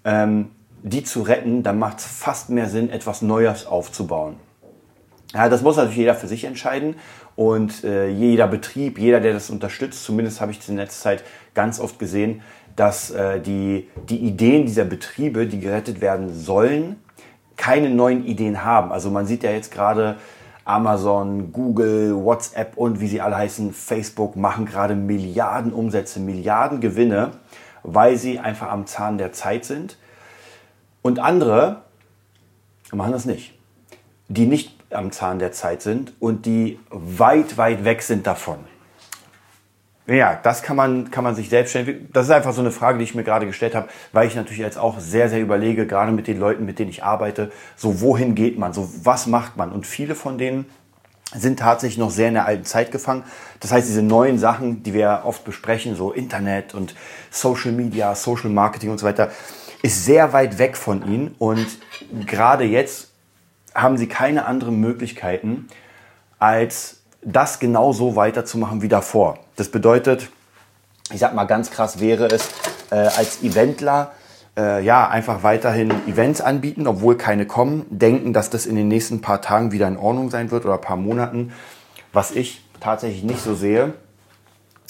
ähm, 0.06 0.50
die 0.82 1.04
zu 1.04 1.22
retten, 1.22 1.62
dann 1.62 1.78
macht 1.78 2.00
es 2.00 2.08
fast 2.08 2.50
mehr 2.50 2.68
Sinn, 2.68 2.90
etwas 2.90 3.22
Neues 3.22 3.68
aufzubauen. 3.68 4.38
Ja, 5.36 5.50
das 5.50 5.62
muss 5.62 5.78
natürlich 5.78 5.98
jeder 5.98 6.16
für 6.16 6.28
sich 6.28 6.46
entscheiden 6.46 6.96
und 7.36 7.84
äh, 7.84 8.10
jeder 8.10 8.48
Betrieb, 8.48 8.98
jeder, 8.98 9.20
der 9.20 9.34
das 9.34 9.52
unterstützt, 9.52 10.04
zumindest 10.04 10.42
habe 10.42 10.52
ich 10.52 10.58
das 10.58 10.70
in 10.70 10.78
letzter 10.78 11.04
Zeit 11.04 11.24
ganz 11.54 11.80
oft 11.80 12.00
gesehen, 12.00 12.42
dass 12.76 13.12
äh, 13.12 13.40
die, 13.40 13.90
die 14.10 14.18
Ideen 14.18 14.66
dieser 14.66 14.86
Betriebe, 14.86 15.48
die 15.48 15.60
gerettet 15.60 16.02
werden 16.02 16.34
sollen, 16.34 16.98
keine 17.58 17.90
neuen 17.90 18.26
Ideen 18.26 18.64
haben. 18.64 18.92
Also 18.92 19.12
man 19.12 19.26
sieht 19.26 19.44
ja 19.44 19.52
jetzt 19.52 19.72
gerade 19.72 20.18
Amazon, 20.66 21.52
Google, 21.52 22.16
WhatsApp 22.16 22.78
und 22.78 23.00
wie 23.00 23.08
sie 23.08 23.22
alle 23.22 23.38
heißen, 23.38 23.74
Facebook 23.74 24.36
machen 24.36 24.66
gerade 24.66 24.96
Milliarden 24.96 25.74
Umsätze, 25.74 26.20
Milliarden 26.20 26.82
Gewinne, 26.82 27.32
weil 27.84 28.18
sie 28.18 28.40
einfach 28.40 28.72
am 28.72 28.86
Zahn 28.86 29.18
der 29.18 29.34
Zeit 29.34 29.66
sind. 29.66 29.98
Und 31.02 31.20
andere 31.20 31.82
machen 32.92 33.12
das 33.12 33.26
nicht, 33.26 33.58
die 34.28 34.46
nicht 34.46 34.76
am 34.92 35.12
Zahn 35.12 35.40
der 35.40 35.52
Zeit 35.52 35.82
sind 35.82 36.14
und 36.20 36.46
die 36.46 36.80
weit, 36.90 37.58
weit 37.58 37.84
weg 37.84 38.02
sind 38.02 38.28
davon. 38.28 38.60
Ja, 40.08 40.40
das 40.42 40.64
kann 40.64 40.76
man, 40.76 41.12
kann 41.12 41.24
man 41.24 41.36
sich 41.36 41.50
selbst 41.50 41.70
stellen. 41.72 42.10
Das 42.12 42.26
ist 42.26 42.32
einfach 42.32 42.54
so 42.54 42.62
eine 42.62 42.72
Frage, 42.72 42.98
die 42.98 43.04
ich 43.04 43.14
mir 43.14 43.24
gerade 43.24 43.46
gestellt 43.46 43.76
habe, 43.76 43.88
weil 44.12 44.28
ich 44.28 44.36
natürlich 44.36 44.60
jetzt 44.60 44.78
auch 44.78 45.00
sehr, 45.00 45.30
sehr 45.30 45.40
überlege, 45.40 45.86
gerade 45.86 46.12
mit 46.12 46.28
den 46.28 46.40
Leuten, 46.40 46.66
mit 46.66 46.80
denen 46.80 46.90
ich 46.90 47.04
arbeite, 47.04 47.52
so 47.76 48.02
wohin 48.02 48.34
geht 48.34 48.58
man, 48.58 48.74
so 48.74 48.90
was 49.04 49.28
macht 49.28 49.58
man. 49.58 49.72
Und 49.72 49.86
viele 49.86 50.16
von 50.16 50.38
denen 50.38 50.66
sind 51.34 51.60
tatsächlich 51.60 51.98
noch 51.98 52.12
sehr 52.12 52.28
in 52.28 52.34
der 52.34 52.46
alten 52.46 52.66
Zeit 52.66 52.92
gefangen. 52.92 53.24
Das 53.60 53.72
heißt, 53.72 53.88
diese 53.88 54.02
neuen 54.02 54.38
Sachen, 54.38 54.84
die 54.84 54.94
wir 54.94 55.22
oft 55.24 55.46
besprechen, 55.46 55.96
so 55.96 56.12
Internet 56.12 56.74
und 56.74 56.96
Social 57.30 57.72
Media, 57.72 58.16
Social 58.16 58.50
Marketing 58.50 58.90
und 58.90 58.98
so 58.98 59.06
weiter, 59.06 59.32
ist 59.82 60.04
sehr 60.04 60.34
weit 60.34 60.58
weg 60.58 60.78
von 60.78 61.06
ihnen. 61.08 61.36
Und 61.38 61.68
gerade 62.26 62.66
jetzt 62.66 63.12
haben 63.74 63.98
sie 63.98 64.08
keine 64.08 64.46
anderen 64.46 64.80
Möglichkeiten, 64.80 65.68
als 66.40 67.01
das 67.22 67.60
genauso 67.60 68.16
weiterzumachen 68.16 68.82
wie 68.82 68.88
davor. 68.88 69.38
Das 69.56 69.70
bedeutet, 69.70 70.30
ich 71.12 71.20
sag 71.20 71.34
mal 71.34 71.46
ganz 71.46 71.72
krass 71.72 72.00
wäre 72.00 72.26
es, 72.28 72.50
äh, 72.90 72.96
als 72.96 73.44
Eventler 73.44 74.12
äh, 74.58 74.84
ja 74.84 75.08
einfach 75.08 75.44
weiterhin 75.44 75.92
Events 76.08 76.42
anbieten, 76.42 76.88
obwohl 76.88 77.18
keine 77.18 77.46
kommen, 77.46 77.86
denken, 77.90 78.34
dass 78.34 78.50
das 78.50 78.66
in 78.66 78.76
den 78.76 78.88
nächsten 78.88 79.22
paar 79.22 79.42
Tagen 79.42 79.72
wieder 79.72 79.88
in 79.88 79.98
Ordnung 79.98 80.30
sein 80.30 80.52
wird 80.52 80.66
oder 80.66 80.78
paar 80.78 80.98
Monaten, 80.98 81.54
was 82.12 82.32
ich 82.32 82.64
tatsächlich 82.80 83.24
nicht 83.24 83.42
so 83.42 83.56
sehe. 83.56 83.94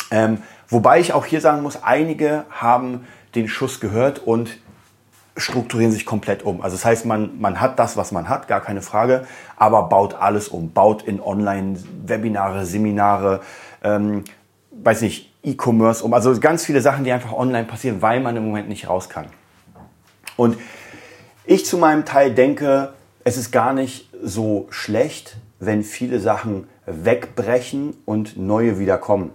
Ähm, 0.09 0.39
wobei 0.67 0.99
ich 0.99 1.13
auch 1.13 1.25
hier 1.25 1.41
sagen 1.41 1.61
muss, 1.61 1.83
einige 1.83 2.45
haben 2.49 3.05
den 3.35 3.47
Schuss 3.47 3.79
gehört 3.79 4.19
und 4.19 4.57
strukturieren 5.41 5.91
sich 5.91 6.05
komplett 6.05 6.43
um. 6.43 6.61
Also 6.61 6.75
das 6.75 6.85
heißt, 6.85 7.05
man, 7.05 7.39
man 7.39 7.59
hat 7.59 7.79
das, 7.79 7.97
was 7.97 8.11
man 8.11 8.29
hat, 8.29 8.47
gar 8.47 8.61
keine 8.61 8.81
Frage, 8.81 9.25
aber 9.57 9.83
baut 9.83 10.15
alles 10.15 10.47
um, 10.47 10.71
baut 10.71 11.03
in 11.03 11.19
Online-Webinare, 11.21 12.65
Seminare, 12.65 13.41
ähm, 13.83 14.23
weiß 14.71 15.01
nicht, 15.01 15.31
E-Commerce 15.43 16.03
um. 16.03 16.13
Also 16.13 16.39
ganz 16.39 16.65
viele 16.65 16.81
Sachen, 16.81 17.03
die 17.03 17.11
einfach 17.11 17.33
online 17.33 17.65
passieren, 17.65 18.01
weil 18.01 18.19
man 18.19 18.37
im 18.37 18.45
Moment 18.45 18.69
nicht 18.69 18.87
raus 18.87 19.09
kann. 19.09 19.25
Und 20.37 20.57
ich 21.45 21.65
zu 21.65 21.77
meinem 21.77 22.05
Teil 22.05 22.33
denke, 22.33 22.93
es 23.23 23.37
ist 23.37 23.51
gar 23.51 23.73
nicht 23.73 24.09
so 24.23 24.67
schlecht, 24.69 25.37
wenn 25.59 25.83
viele 25.83 26.19
Sachen 26.19 26.67
wegbrechen 26.85 27.95
und 28.05 28.37
neue 28.37 28.79
wieder 28.79 28.97
kommen. 28.97 29.31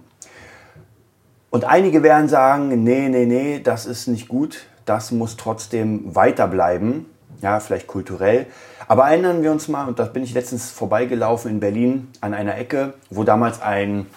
Und 1.49 1.63
einige 1.63 2.03
werden 2.03 2.27
sagen, 2.27 2.83
nee, 2.83 3.07
nee, 3.09 3.25
nee, 3.25 3.59
das 3.63 3.85
ist 3.85 4.07
nicht 4.07 4.27
gut, 4.27 4.67
das 4.87 5.11
muss 5.11 5.37
trotzdem 5.37 6.15
weiterbleiben, 6.15 7.05
ja, 7.41 7.59
vielleicht 7.59 7.87
kulturell. 7.87 8.47
Aber 8.87 9.09
erinnern 9.09 9.43
wir 9.43 9.51
uns 9.51 9.67
mal, 9.67 9.87
und 9.87 9.99
da 9.99 10.05
bin 10.05 10.23
ich 10.23 10.33
letztens 10.33 10.71
vorbeigelaufen 10.71 11.51
in 11.51 11.59
Berlin 11.59 12.07
an 12.21 12.33
einer 12.33 12.57
Ecke, 12.57 12.93
wo 13.09 13.23
damals 13.23 13.61
ein 13.61 14.07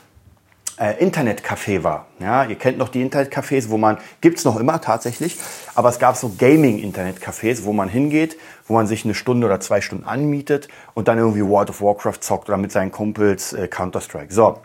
äh, 0.79 1.05
Internetcafé 1.05 1.83
war. 1.83 2.07
Ja, 2.21 2.45
ihr 2.45 2.55
kennt 2.55 2.79
noch 2.79 2.89
die 2.89 3.03
Internetcafés, 3.03 3.69
wo 3.69 3.77
man, 3.77 3.99
gibt's 4.21 4.45
noch 4.45 4.59
immer 4.59 4.81
tatsächlich, 4.81 5.37
aber 5.75 5.89
es 5.89 5.99
gab 5.99 6.17
so 6.17 6.33
Gaming-Internetcafés, 6.39 7.65
wo 7.65 7.73
man 7.73 7.89
hingeht, 7.89 8.39
wo 8.67 8.75
man 8.75 8.87
sich 8.87 9.05
eine 9.05 9.15
Stunde 9.15 9.47
oder 9.47 9.61
zwei 9.61 9.81
Stunden 9.81 10.05
anmietet 10.05 10.69
und 10.95 11.09
dann 11.09 11.19
irgendwie 11.19 11.45
World 11.45 11.71
of 11.71 11.83
Warcraft 11.83 12.21
zockt 12.21 12.49
oder 12.49 12.57
mit 12.57 12.71
seinen 12.71 12.93
Kumpels 12.93 13.53
äh, 13.53 13.67
Counter-Strike. 13.67 14.33
So, 14.33 14.59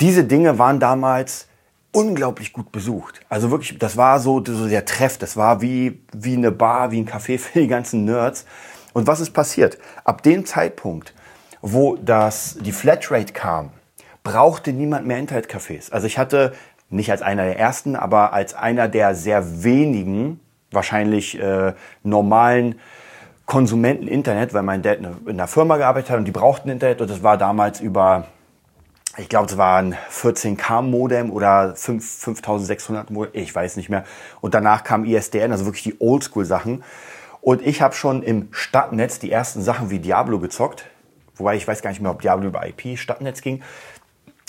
diese 0.00 0.24
Dinge 0.24 0.58
waren 0.58 0.80
damals 0.80 1.46
unglaublich 1.92 2.52
gut 2.52 2.72
besucht. 2.72 3.20
Also 3.28 3.50
wirklich, 3.50 3.78
das 3.78 3.96
war 3.96 4.20
so, 4.20 4.42
so 4.44 4.68
der 4.68 4.84
Treff, 4.84 5.18
das 5.18 5.36
war 5.36 5.60
wie, 5.60 6.00
wie 6.12 6.36
eine 6.36 6.52
Bar, 6.52 6.90
wie 6.90 7.00
ein 7.00 7.08
Café 7.08 7.38
für 7.38 7.60
die 7.60 7.68
ganzen 7.68 8.04
Nerds. 8.04 8.46
Und 8.92 9.06
was 9.06 9.20
ist 9.20 9.30
passiert? 9.30 9.78
Ab 10.04 10.22
dem 10.22 10.44
Zeitpunkt, 10.44 11.14
wo 11.62 11.96
das, 11.96 12.56
die 12.60 12.72
Flatrate 12.72 13.32
kam, 13.32 13.70
brauchte 14.22 14.72
niemand 14.72 15.06
mehr 15.06 15.18
Internetcafés. 15.18 15.92
Also 15.92 16.06
ich 16.06 16.18
hatte 16.18 16.52
nicht 16.88 17.10
als 17.10 17.22
einer 17.22 17.44
der 17.44 17.58
ersten, 17.58 17.96
aber 17.96 18.32
als 18.32 18.54
einer 18.54 18.88
der 18.88 19.14
sehr 19.14 19.62
wenigen, 19.62 20.40
wahrscheinlich 20.72 21.40
äh, 21.40 21.72
normalen 22.02 22.76
Konsumenten 23.46 24.06
Internet, 24.06 24.54
weil 24.54 24.62
mein 24.62 24.82
Dad 24.82 24.98
in 24.98 25.06
einer 25.26 25.48
Firma 25.48 25.76
gearbeitet 25.76 26.10
hat 26.10 26.18
und 26.18 26.24
die 26.24 26.32
brauchten 26.32 26.68
Internet 26.68 27.00
und 27.00 27.10
das 27.10 27.22
war 27.22 27.36
damals 27.36 27.80
über, 27.80 28.26
ich 29.16 29.28
glaube, 29.28 29.46
es 29.46 29.56
war 29.56 29.78
ein 29.78 29.96
14K 30.12 30.82
Modem 30.82 31.30
oder 31.30 31.74
5, 31.74 32.04
5600 32.04 33.10
Modem, 33.10 33.30
ich 33.34 33.54
weiß 33.54 33.76
nicht 33.76 33.88
mehr. 33.88 34.04
Und 34.40 34.54
danach 34.54 34.84
kam 34.84 35.04
ISDN, 35.04 35.52
also 35.52 35.64
wirklich 35.64 35.82
die 35.82 36.00
Oldschool 36.00 36.44
Sachen. 36.44 36.84
Und 37.40 37.66
ich 37.66 37.82
habe 37.82 37.94
schon 37.94 38.22
im 38.22 38.48
Stadtnetz 38.52 39.18
die 39.18 39.32
ersten 39.32 39.62
Sachen 39.62 39.90
wie 39.90 39.98
Diablo 39.98 40.38
gezockt. 40.38 40.84
Wobei 41.34 41.56
ich 41.56 41.66
weiß 41.66 41.82
gar 41.82 41.90
nicht 41.90 42.00
mehr, 42.00 42.10
ob 42.10 42.22
Diablo 42.22 42.48
über 42.48 42.66
IP 42.66 42.98
Stadtnetz 42.98 43.40
ging. 43.40 43.62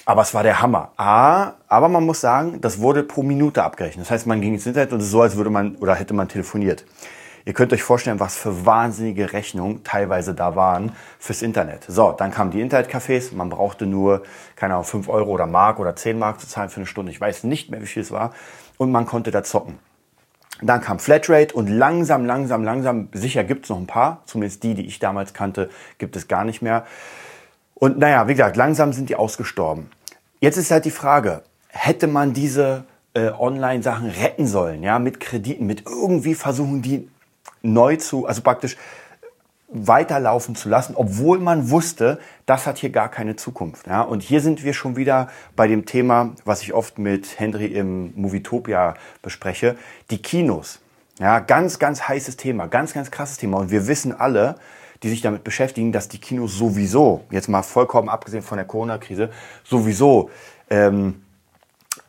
Aber 0.06 0.22
es 0.24 0.34
war 0.34 0.44
der 0.44 0.62
Hammer. 0.62 0.91
A, 0.98 1.53
aber 1.68 1.88
man 1.89 2.06
muss 2.06 2.22
sagen, 2.22 2.60
das 2.62 2.80
wurde 2.80 3.03
pro 3.03 3.24
Minute 3.24 3.63
abgerechnet. 3.63 4.06
Das 4.06 4.12
heißt, 4.12 4.27
man 4.27 4.41
ging 4.41 4.53
ins 4.53 4.65
Internet 4.65 4.91
und 4.94 5.00
es 5.00 5.06
ist 5.06 5.12
so, 5.12 5.22
als 5.22 5.38
würde 5.38 5.50
man 5.50 5.75
oder 5.77 5.96
hätte 5.96 6.13
man 6.13 6.27
telefoniert. 6.27 6.86
Ihr 7.45 7.53
könnt 7.53 7.74
euch 7.74 7.83
vorstellen, 7.83 8.19
was 8.19 8.36
für 8.36 8.65
wahnsinnige 8.65 9.33
Rechnungen 9.33 9.83
teilweise 9.83 10.33
da 10.33 10.55
waren 10.55 10.91
fürs 11.19 11.41
Internet. 11.41 11.86
So, 11.88 12.12
dann 12.12 12.31
kamen 12.31 12.51
die 12.51 12.62
Internetcafés. 12.62 13.33
Man 13.33 13.50
brauchte 13.50 13.86
nur, 13.86 14.24
keine 14.55 14.74
Ahnung, 14.75 14.86
5 14.86 15.10
Euro 15.10 15.31
oder 15.31 15.48
Mark 15.48 15.79
oder 15.79 15.95
10 15.95 16.19
Mark 16.19 16.39
zu 16.39 16.48
zahlen 16.48 16.69
für 16.69 16.77
eine 16.77 16.86
Stunde. 16.86 17.12
Ich 17.12 17.19
weiß 17.19 17.43
nicht 17.43 17.71
mehr, 17.71 17.81
wie 17.81 17.88
viel 17.88 18.03
es 18.03 18.12
war. 18.12 18.33
Und 18.77 18.91
man 18.91 19.05
konnte 19.05 19.31
da 19.31 19.43
zocken. 19.43 19.79
Dann 20.62 20.81
kam 20.81 21.00
Flatrate 21.00 21.55
und 21.55 21.67
langsam, 21.67 22.25
langsam, 22.25 22.63
langsam, 22.63 23.10
sicher 23.13 23.43
gibt's 23.43 23.69
noch 23.69 23.77
ein 23.77 23.88
paar, 23.88 24.21
zumindest 24.25 24.62
die, 24.62 24.75
die 24.75 24.86
ich 24.86 25.00
damals 25.00 25.33
kannte, 25.33 25.69
gibt 25.98 26.15
es 26.15 26.27
gar 26.27 26.43
nicht 26.43 26.62
mehr. 26.62 26.86
Und 27.74 27.98
naja, 27.98 28.27
wie 28.27 28.33
gesagt, 28.33 28.57
langsam 28.57 28.93
sind 28.93 29.10
die 29.10 29.15
ausgestorben. 29.15 29.89
Jetzt 30.39 30.57
ist 30.57 30.69
halt 30.69 30.86
die 30.86 30.91
Frage, 30.91 31.41
hätte 31.67 32.05
man 32.05 32.33
diese 32.33 32.83
äh, 33.15 33.29
Online-Sachen 33.29 34.10
retten 34.10 34.45
sollen, 34.45 34.83
ja, 34.83 35.00
mit 35.00 35.19
Krediten, 35.19 35.65
mit 35.65 35.86
irgendwie 35.88 36.36
versuchen, 36.36 36.83
die 36.83 37.10
neu 37.62 37.96
zu, 37.98 38.25
also 38.25 38.41
praktisch 38.41 38.77
weiterlaufen 39.72 40.56
zu 40.56 40.68
lassen, 40.68 40.96
obwohl 40.96 41.39
man 41.39 41.70
wusste, 41.70 42.20
das 42.46 42.68
hat 42.68 42.77
hier 42.77 42.89
gar 42.89 43.10
keine 43.10 43.38
Zukunft. 43.38 43.88
Ja? 43.88 44.01
Und 44.01 44.22
hier 44.22 44.41
sind 44.41 44.63
wir 44.63 44.74
schon 44.74 44.98
wieder 44.98 45.30
bei 45.56 45.68
dem 45.68 45.86
Thema, 45.86 46.32
was 46.44 46.62
ich 46.62 46.74
oft 46.74 47.00
mit 47.00 47.39
Henry 47.39 47.68
im 47.68 48.13
Movietopia 48.15 48.96
bespreche, 49.22 49.77
die 50.10 50.22
Kinos. 50.22 50.80
Ja, 51.20 51.39
ganz, 51.39 51.80
ganz 51.80 52.08
heißes 52.08 52.36
Thema, 52.36 52.68
ganz, 52.68 52.94
ganz 52.94 53.12
krasses 53.12 53.38
Thema. 53.38 53.60
Und 53.60 53.72
wir 53.72 53.88
wissen 53.88 54.12
alle, 54.12 54.56
die 55.03 55.10
sich 55.10 55.22
damit 55.22 55.44
beschäftigen, 55.44 55.91
dass 55.91 56.10
die 56.10 56.20
Kinos 56.20 56.56
sowieso, 56.56 57.25
jetzt 57.30 57.48
mal 57.48 57.63
vollkommen 57.63 58.10
abgesehen 58.10 58.44
von 58.44 58.58
der 58.58 58.65
Corona-Krise, 58.65 59.30
sowieso 59.63 60.30
ähm, 60.70 61.24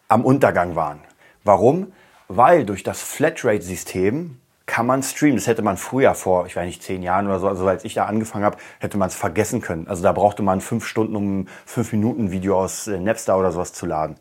am 0.08 0.24
Untergang 0.24 0.76
waren. 0.76 1.00
Warum? 1.44 1.92
Weil 2.28 2.64
durch 2.64 2.82
das 2.82 3.02
Flatrate-System 3.02 4.38
kann 4.66 4.86
man 4.86 5.02
streamen. 5.02 5.36
Das 5.36 5.46
hätte 5.46 5.62
man 5.62 5.76
früher 5.76 6.14
vor, 6.14 6.46
ich 6.46 6.56
weiß 6.56 6.66
nicht, 6.66 6.82
zehn 6.82 7.02
Jahren 7.02 7.26
oder 7.26 7.38
so, 7.38 7.48
also 7.48 7.66
als 7.66 7.84
ich 7.84 7.94
da 7.94 8.06
angefangen 8.06 8.44
habe, 8.44 8.58
hätte 8.80 8.98
man 8.98 9.08
es 9.08 9.14
vergessen 9.14 9.60
können. 9.60 9.88
Also 9.88 10.02
da 10.02 10.12
brauchte 10.12 10.42
man 10.42 10.60
fünf 10.60 10.86
Stunden, 10.86 11.16
um 11.16 11.48
fünf 11.66 11.92
Minuten 11.92 12.30
Video 12.30 12.60
aus 12.60 12.86
äh, 12.86 12.98
Napster 12.98 13.38
oder 13.38 13.52
sowas 13.52 13.72
zu 13.72 13.86
laden. 13.86 14.16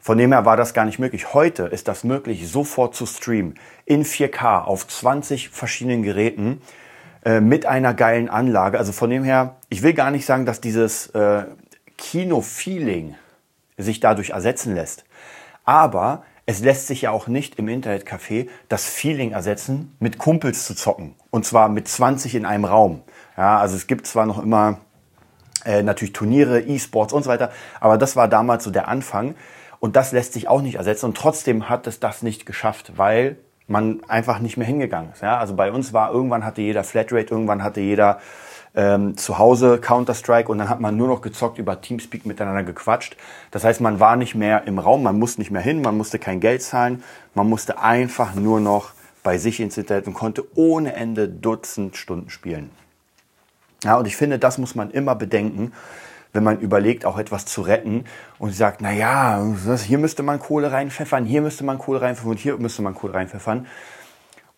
Von 0.00 0.18
dem 0.18 0.30
her 0.30 0.44
war 0.44 0.56
das 0.56 0.72
gar 0.72 0.84
nicht 0.84 1.00
möglich. 1.00 1.34
Heute 1.34 1.64
ist 1.64 1.88
das 1.88 2.04
möglich, 2.04 2.48
sofort 2.48 2.94
zu 2.94 3.06
streamen. 3.06 3.54
In 3.86 4.04
4K 4.04 4.62
auf 4.62 4.86
20 4.86 5.48
verschiedenen 5.48 6.04
Geräten 6.04 6.62
äh, 7.24 7.40
mit 7.40 7.66
einer 7.66 7.92
geilen 7.92 8.28
Anlage. 8.28 8.78
Also 8.78 8.92
von 8.92 9.10
dem 9.10 9.24
her, 9.24 9.56
ich 9.68 9.82
will 9.82 9.94
gar 9.94 10.12
nicht 10.12 10.24
sagen, 10.24 10.46
dass 10.46 10.60
dieses 10.60 11.08
äh, 11.08 11.46
Kino-Feeling 11.98 13.16
sich 13.76 13.98
dadurch 13.98 14.30
ersetzen 14.30 14.76
lässt. 14.76 15.04
Aber 15.64 16.22
es 16.46 16.60
lässt 16.60 16.86
sich 16.86 17.02
ja 17.02 17.10
auch 17.10 17.26
nicht 17.26 17.56
im 17.56 17.66
Internetcafé 17.66 18.48
das 18.68 18.86
Feeling 18.86 19.32
ersetzen, 19.32 19.96
mit 19.98 20.18
Kumpels 20.18 20.64
zu 20.64 20.74
zocken. 20.74 21.16
Und 21.30 21.44
zwar 21.44 21.68
mit 21.68 21.88
20 21.88 22.36
in 22.36 22.46
einem 22.46 22.64
Raum. 22.64 23.02
Ja, 23.36 23.58
also 23.58 23.74
es 23.74 23.88
gibt 23.88 24.06
zwar 24.06 24.26
noch 24.26 24.40
immer 24.40 24.78
äh, 25.64 25.82
natürlich 25.82 26.12
Turniere, 26.12 26.60
E-Sports 26.60 27.12
und 27.12 27.24
so 27.24 27.30
weiter, 27.30 27.50
aber 27.80 27.98
das 27.98 28.14
war 28.14 28.28
damals 28.28 28.62
so 28.62 28.70
der 28.70 28.86
Anfang. 28.86 29.34
Und 29.80 29.96
das 29.96 30.12
lässt 30.12 30.32
sich 30.32 30.48
auch 30.48 30.62
nicht 30.62 30.76
ersetzen. 30.76 31.06
Und 31.06 31.16
trotzdem 31.16 31.68
hat 31.68 31.86
es 31.86 32.00
das 32.00 32.22
nicht 32.22 32.46
geschafft, 32.46 32.92
weil 32.96 33.36
man 33.68 34.00
einfach 34.08 34.38
nicht 34.38 34.56
mehr 34.56 34.66
hingegangen 34.66 35.12
ist. 35.12 35.22
Ja, 35.22 35.38
also 35.38 35.54
bei 35.54 35.72
uns 35.72 35.92
war 35.92 36.12
irgendwann 36.12 36.44
hatte 36.44 36.62
jeder 36.62 36.84
Flatrate, 36.84 37.30
irgendwann 37.30 37.62
hatte 37.62 37.80
jeder 37.80 38.20
ähm, 38.74 39.16
zu 39.16 39.38
Hause 39.38 39.78
Counter-Strike 39.78 40.50
und 40.50 40.58
dann 40.58 40.68
hat 40.68 40.80
man 40.80 40.96
nur 40.96 41.08
noch 41.08 41.22
gezockt 41.22 41.58
über 41.58 41.80
Teamspeak 41.80 42.26
miteinander 42.26 42.62
gequatscht. 42.62 43.16
Das 43.50 43.64
heißt, 43.64 43.80
man 43.80 43.98
war 43.98 44.16
nicht 44.16 44.34
mehr 44.34 44.64
im 44.66 44.78
Raum, 44.78 45.02
man 45.02 45.18
musste 45.18 45.40
nicht 45.40 45.50
mehr 45.50 45.62
hin, 45.62 45.80
man 45.80 45.96
musste 45.96 46.18
kein 46.18 46.40
Geld 46.40 46.62
zahlen, 46.62 47.02
man 47.34 47.48
musste 47.48 47.80
einfach 47.80 48.34
nur 48.34 48.60
noch 48.60 48.90
bei 49.22 49.38
sich 49.38 49.58
ins 49.58 49.76
Internet 49.76 50.06
und 50.06 50.14
konnte 50.14 50.44
ohne 50.54 50.94
Ende 50.94 51.28
Dutzend 51.28 51.96
Stunden 51.96 52.30
spielen. 52.30 52.70
Ja, 53.82 53.96
und 53.96 54.06
ich 54.06 54.16
finde, 54.16 54.38
das 54.38 54.58
muss 54.58 54.74
man 54.74 54.90
immer 54.90 55.14
bedenken, 55.14 55.72
wenn 56.36 56.44
man 56.44 56.60
überlegt, 56.60 57.04
auch 57.04 57.18
etwas 57.18 57.46
zu 57.46 57.62
retten 57.62 58.04
und 58.38 58.54
sagt, 58.54 58.80
na 58.80 58.92
ja, 58.92 59.44
hier 59.84 59.98
müsste 59.98 60.22
man 60.22 60.38
Kohle 60.38 60.70
reinpfeffern, 60.70 61.24
hier 61.24 61.42
müsste 61.42 61.64
man 61.64 61.78
Kohle 61.78 62.00
reinpfeffern 62.00 62.30
und 62.30 62.38
hier 62.38 62.56
müsste 62.58 62.82
man 62.82 62.94
Kohle 62.94 63.14
reinpfeffern. 63.14 63.66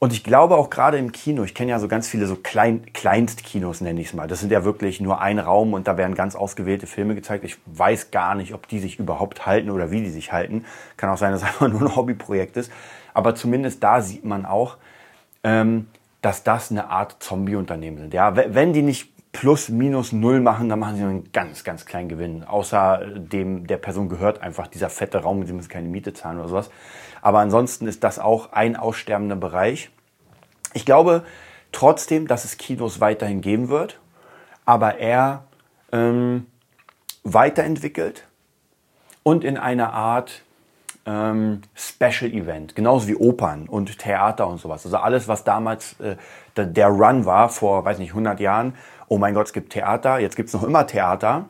Und 0.00 0.12
ich 0.12 0.23
glaube 0.23 0.56
auch 0.56 0.70
gerade 0.70 0.97
im 0.97 1.11
Kino, 1.11 1.42
ich 1.42 1.54
kenne 1.54 1.70
ja 1.70 1.80
so 1.80 1.88
ganz 1.88 2.06
viele 2.06 2.26
so 2.26 2.37
Klein, 2.37 2.92
Kleinstkinos, 2.92 3.80
nenne 3.80 4.00
ich 4.00 4.08
es 4.08 4.12
mal. 4.14 4.28
Das 4.28 4.38
sind 4.38 4.52
ja 4.52 4.64
wirklich 4.64 5.00
nur 5.00 5.20
ein 5.20 5.40
Raum 5.40 5.73
und 5.73 5.88
da 5.88 5.97
werden 5.97 6.14
ganz 6.14 6.37
ausgewählte 6.37 6.87
Filme 6.87 7.16
gezeigt. 7.16 7.44
Ich 7.44 7.56
weiß 7.66 8.12
gar 8.12 8.37
nicht, 8.37 8.54
ob 8.54 8.68
die 8.68 8.78
sich 8.78 9.00
überhaupt 9.00 9.47
halten 9.47 9.70
oder 9.70 9.90
wie 9.90 10.00
die 10.00 10.11
sich 10.11 10.32
halten. 10.32 10.64
Kann 10.97 11.11
auch 11.11 11.18
sein, 11.18 11.32
dass 11.32 11.42
es 11.42 11.49
einfach 11.49 11.68
nur 11.68 11.80
ein 11.80 11.97
Hobbyprojekt 11.97 12.56
ist. 12.56 12.70
Aber 13.12 13.35
zumindest 13.35 13.82
da 13.82 14.00
sieht 14.00 14.25
man 14.25 14.47
auch, 14.47 14.76
ähm, 15.42 15.88
dass 16.23 16.44
das 16.44 16.70
eine 16.70 16.90
Art 16.90 17.16
Zombie-Unternehmen 17.18 17.99
sind. 17.99 18.14
Ja, 18.14 18.37
wenn 18.37 18.73
die 18.73 18.82
nicht 18.82 19.11
plus 19.38 19.68
minus 19.68 20.11
null 20.11 20.40
machen, 20.40 20.68
dann 20.68 20.80
machen 20.80 20.97
sie 20.97 21.02
einen 21.04 21.33
ganz, 21.33 21.62
ganz 21.62 21.87
kleinen 21.87 22.09
Gewinn. 22.09 22.42
Außer 22.42 23.07
dem 23.14 23.68
der 23.68 23.76
Person 23.76 24.09
gehört 24.09 24.42
einfach 24.42 24.66
dieser 24.66 24.90
fette 24.90 25.18
Raum, 25.18 25.47
sie 25.47 25.52
müssen 25.52 25.68
keine 25.68 25.87
Miete 25.88 26.12
zahlen 26.12 26.40
oder 26.40 26.49
sowas. 26.49 26.71
Aber 27.23 27.38
ansonsten 27.38 27.87
ist 27.87 28.02
das 28.02 28.18
auch 28.18 28.50
ein 28.52 28.75
aussterbender 28.75 29.37
Bereich. 29.37 29.90
Ich 30.75 30.85
glaube 30.85 31.25
trotzdem, 31.71 32.26
dass 32.26 32.45
es 32.45 32.57
Kinos 32.57 33.00
weiterhin 33.00 33.40
geben 33.40 33.68
wird, 33.68 34.00
aber 34.64 34.99
eher 34.99 35.45
ähm, 35.92 36.47
weiterentwickelt 37.23 38.26
und 39.23 39.45
in 39.45 39.57
einer 39.57 39.92
Art 39.92 40.42
ähm, 41.09 41.62
Special 41.75 42.31
Event, 42.31 42.77
genauso 42.77 43.09
wie 43.09 43.17
Opern 43.17 43.67
und 43.67 43.99
Theater 43.99 44.47
und 44.47 44.59
sowas. 44.59 44.85
Also 44.85 44.99
alles, 44.99 45.27
was 45.27 45.43
damals 45.43 45.99
äh, 46.00 46.17
der 46.57 46.88
Run 46.88 47.25
war, 47.25 47.49
vor, 47.49 47.85
weiß 47.85 47.99
nicht, 47.99 48.11
100 48.11 48.38
Jahren. 48.41 48.75
Oh 49.09 49.17
mein 49.17 49.33
Gott, 49.33 49.47
es 49.47 49.53
gibt 49.55 49.73
Theater, 49.73 50.19
jetzt 50.19 50.37
gibt 50.37 50.49
es 50.49 50.55
noch 50.55 50.65
immer 50.65 50.87
Theater, 50.87 51.47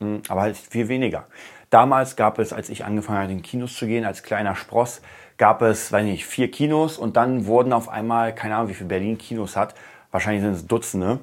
hm, 0.00 0.22
aber 0.28 0.42
halt 0.42 0.56
viel 0.58 0.88
weniger. 0.88 1.24
Damals 1.70 2.16
gab 2.16 2.38
es, 2.38 2.52
als 2.52 2.68
ich 2.68 2.84
angefangen 2.84 3.22
habe, 3.22 3.32
in 3.32 3.42
Kinos 3.42 3.74
zu 3.76 3.86
gehen, 3.86 4.04
als 4.04 4.22
kleiner 4.22 4.54
Spross, 4.54 5.00
gab 5.38 5.62
es, 5.62 5.90
weiß 5.90 6.04
nicht, 6.04 6.26
vier 6.26 6.50
Kinos 6.50 6.98
und 6.98 7.16
dann 7.16 7.46
wurden 7.46 7.72
auf 7.72 7.88
einmal, 7.88 8.34
keine 8.34 8.56
Ahnung, 8.56 8.68
wie 8.68 8.74
viel 8.74 8.86
Berlin 8.86 9.16
Kinos 9.16 9.56
hat, 9.56 9.74
wahrscheinlich 10.10 10.42
sind 10.42 10.52
es 10.52 10.66
Dutzende. 10.66 11.20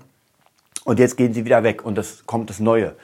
Und 0.85 0.99
jetzt 0.99 1.17
gehen 1.17 1.33
sie 1.33 1.45
wieder 1.45 1.63
weg 1.63 1.83
und 1.83 1.97
es 1.97 2.25
kommt 2.25 2.49
das 2.49 2.59
Neue. 2.59 2.95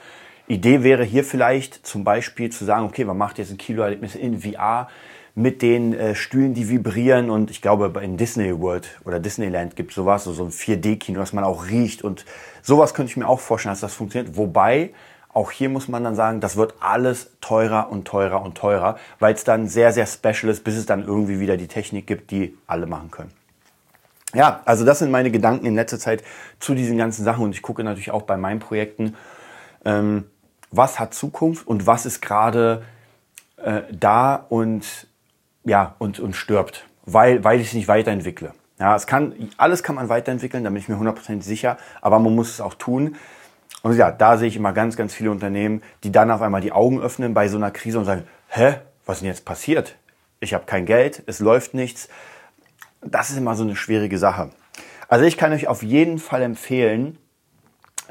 Idee 0.52 0.82
wäre 0.82 1.04
hier 1.04 1.24
vielleicht 1.24 1.86
zum 1.86 2.04
Beispiel 2.04 2.50
zu 2.50 2.64
sagen, 2.64 2.86
okay, 2.86 3.04
man 3.04 3.16
macht 3.16 3.38
jetzt 3.38 3.50
ein 3.50 3.58
Kinoerlebnis 3.58 4.14
in 4.14 4.40
VR 4.40 4.88
mit 5.34 5.62
den 5.62 5.94
äh, 5.94 6.14
Stühlen, 6.14 6.52
die 6.52 6.68
vibrieren 6.68 7.30
und 7.30 7.50
ich 7.50 7.62
glaube 7.62 8.00
in 8.02 8.18
Disney 8.18 8.58
World 8.60 9.00
oder 9.04 9.18
Disneyland 9.18 9.76
gibt 9.76 9.92
sowas, 9.92 10.24
so, 10.24 10.32
so 10.32 10.44
ein 10.44 10.50
4D-Kino, 10.50 11.18
dass 11.18 11.32
man 11.32 11.44
auch 11.44 11.68
riecht 11.68 12.02
und 12.02 12.26
sowas 12.60 12.92
könnte 12.92 13.10
ich 13.10 13.16
mir 13.16 13.26
auch 13.26 13.40
vorstellen, 13.40 13.72
dass 13.72 13.80
das 13.80 13.94
funktioniert. 13.94 14.36
Wobei 14.36 14.90
auch 15.32 15.50
hier 15.50 15.70
muss 15.70 15.88
man 15.88 16.04
dann 16.04 16.14
sagen, 16.14 16.40
das 16.40 16.56
wird 16.56 16.74
alles 16.80 17.30
teurer 17.40 17.90
und 17.90 18.06
teurer 18.06 18.42
und 18.42 18.56
teurer, 18.56 18.98
weil 19.18 19.34
es 19.34 19.44
dann 19.44 19.68
sehr, 19.68 19.92
sehr 19.92 20.06
special 20.06 20.50
ist, 20.50 20.64
bis 20.64 20.76
es 20.76 20.84
dann 20.84 21.02
irgendwie 21.02 21.40
wieder 21.40 21.56
die 21.56 21.68
Technik 21.68 22.06
gibt, 22.06 22.30
die 22.30 22.58
alle 22.66 22.86
machen 22.86 23.10
können. 23.10 23.32
Ja, 24.34 24.60
also 24.66 24.84
das 24.84 24.98
sind 24.98 25.10
meine 25.10 25.30
Gedanken 25.30 25.64
in 25.64 25.74
letzter 25.74 25.98
Zeit 25.98 26.22
zu 26.60 26.74
diesen 26.74 26.98
ganzen 26.98 27.24
Sachen 27.24 27.44
und 27.44 27.54
ich 27.54 27.62
gucke 27.62 27.82
natürlich 27.82 28.10
auch 28.10 28.22
bei 28.22 28.36
meinen 28.36 28.60
Projekten, 28.60 29.16
ähm, 29.84 30.24
was 30.72 30.98
hat 30.98 31.14
Zukunft 31.14 31.66
und 31.66 31.86
was 31.86 32.06
ist 32.06 32.20
gerade 32.20 32.82
äh, 33.58 33.82
da 33.92 34.34
und 34.48 35.06
ja 35.64 35.94
und, 35.98 36.18
und 36.18 36.34
stirbt, 36.34 36.86
weil, 37.04 37.44
weil 37.44 37.60
ich 37.60 37.68
es 37.68 37.74
nicht 37.74 37.88
weiterentwickle. 37.88 38.52
Ja, 38.78 38.96
es 38.96 39.06
kann, 39.06 39.50
alles 39.58 39.84
kann 39.84 39.94
man 39.94 40.08
weiterentwickeln, 40.08 40.64
da 40.64 40.70
bin 40.70 40.78
ich 40.78 40.88
mir 40.88 40.96
100% 40.96 41.42
sicher, 41.42 41.76
aber 42.00 42.18
man 42.18 42.34
muss 42.34 42.50
es 42.50 42.60
auch 42.60 42.74
tun. 42.74 43.14
Und 43.82 43.96
ja, 43.96 44.10
da 44.10 44.36
sehe 44.36 44.48
ich 44.48 44.56
immer 44.56 44.72
ganz, 44.72 44.96
ganz 44.96 45.14
viele 45.14 45.30
Unternehmen, 45.30 45.82
die 46.02 46.10
dann 46.10 46.30
auf 46.30 46.42
einmal 46.42 46.60
die 46.60 46.72
Augen 46.72 47.00
öffnen 47.00 47.34
bei 47.34 47.48
so 47.48 47.58
einer 47.58 47.70
Krise 47.70 47.98
und 47.98 48.04
sagen, 48.06 48.24
hä, 48.48 48.76
was 49.06 49.18
ist 49.18 49.20
denn 49.22 49.28
jetzt 49.28 49.44
passiert? 49.44 49.96
Ich 50.40 50.54
habe 50.54 50.64
kein 50.66 50.86
Geld, 50.86 51.22
es 51.26 51.38
läuft 51.38 51.74
nichts. 51.74 52.08
Das 53.00 53.30
ist 53.30 53.36
immer 53.36 53.54
so 53.54 53.62
eine 53.62 53.76
schwierige 53.76 54.18
Sache. 54.18 54.50
Also 55.08 55.24
ich 55.24 55.36
kann 55.36 55.52
euch 55.52 55.68
auf 55.68 55.82
jeden 55.82 56.18
Fall 56.18 56.42
empfehlen, 56.42 57.18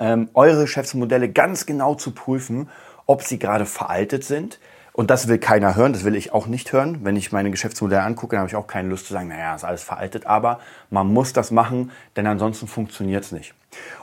ähm, 0.01 0.29
eure 0.33 0.63
Geschäftsmodelle 0.63 1.29
ganz 1.29 1.65
genau 1.65 1.95
zu 1.95 2.11
prüfen, 2.11 2.69
ob 3.05 3.21
sie 3.23 3.39
gerade 3.39 3.65
veraltet 3.65 4.25
sind. 4.25 4.59
Und 4.93 5.09
das 5.09 5.29
will 5.29 5.37
keiner 5.37 5.75
hören, 5.75 5.93
das 5.93 6.03
will 6.03 6.15
ich 6.15 6.33
auch 6.33 6.47
nicht 6.47 6.73
hören. 6.73 6.99
Wenn 7.03 7.15
ich 7.15 7.31
meine 7.31 7.49
Geschäftsmodelle 7.49 8.01
angucke, 8.01 8.35
dann 8.35 8.41
habe 8.41 8.49
ich 8.49 8.57
auch 8.57 8.67
keine 8.67 8.89
Lust 8.89 9.07
zu 9.07 9.13
sagen, 9.13 9.29
naja, 9.29 9.55
ist 9.55 9.63
alles 9.63 9.83
veraltet. 9.83 10.25
Aber 10.25 10.59
man 10.89 11.07
muss 11.07 11.31
das 11.31 11.51
machen, 11.51 11.91
denn 12.17 12.27
ansonsten 12.27 12.67
funktioniert 12.67 13.23
es 13.23 13.31
nicht. 13.31 13.53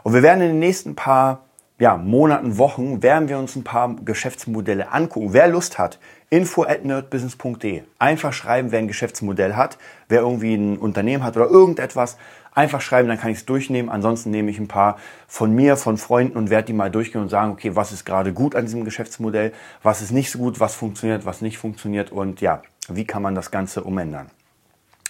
Und 0.02 0.14
wir 0.14 0.23
werden 0.23 0.40
in 0.40 0.49
den 0.49 0.59
nächsten 0.61 0.95
paar 0.95 1.40
ja, 1.78 1.97
Monaten, 1.97 2.59
Wochen 2.59 3.02
werden 3.02 3.28
wir 3.28 3.38
uns 3.38 3.55
ein 3.55 3.62
paar 3.62 3.95
Geschäftsmodelle 4.05 4.90
angucken. 4.90 5.33
Wer 5.33 5.47
Lust 5.47 5.78
hat, 5.78 5.99
info 6.31 6.64
at 6.64 6.85
nerdbusiness.de. 6.85 7.83
Einfach 7.99 8.33
schreiben, 8.33 8.73
wer 8.73 8.81
ein 8.81 8.88
Geschäftsmodell 8.88 9.55
hat, 9.55 9.78
wer 10.09 10.23
irgendwie 10.23 10.55
ein 10.55 10.76
Unternehmen 10.76 11.23
hat 11.23 11.37
oder 11.37 11.47
irgendetwas. 11.47 12.17
Einfach 12.59 12.81
schreiben, 12.81 13.07
dann 13.07 13.21
kann 13.21 13.31
ich 13.31 13.38
es 13.38 13.47
durchnehmen. 13.47 13.88
Ansonsten 13.88 14.33
nehme 14.33 14.50
ich 14.50 14.59
ein 14.59 14.67
paar 14.67 14.99
von 15.29 15.55
mir, 15.55 15.77
von 15.77 15.97
Freunden 15.97 16.37
und 16.37 16.50
werde 16.50 16.67
die 16.67 16.73
mal 16.73 16.91
durchgehen 16.91 17.21
und 17.21 17.29
sagen, 17.29 17.53
okay, 17.53 17.77
was 17.77 17.93
ist 17.93 18.05
gerade 18.05 18.33
gut 18.33 18.57
an 18.57 18.65
diesem 18.65 18.85
Geschäftsmodell, 18.85 19.53
was 19.85 20.03
ist 20.03 20.11
nicht 20.11 20.33
so 20.33 20.41
gut, 20.41 20.59
was 20.59 20.75
funktioniert, 20.75 21.25
was 21.25 21.41
nicht 21.41 21.57
funktioniert 21.57 22.11
und 22.11 22.41
ja, 22.41 22.62
wie 22.88 23.05
kann 23.05 23.23
man 23.23 23.37
das 23.37 23.53
Ganze 23.53 23.85
umändern. 23.85 24.27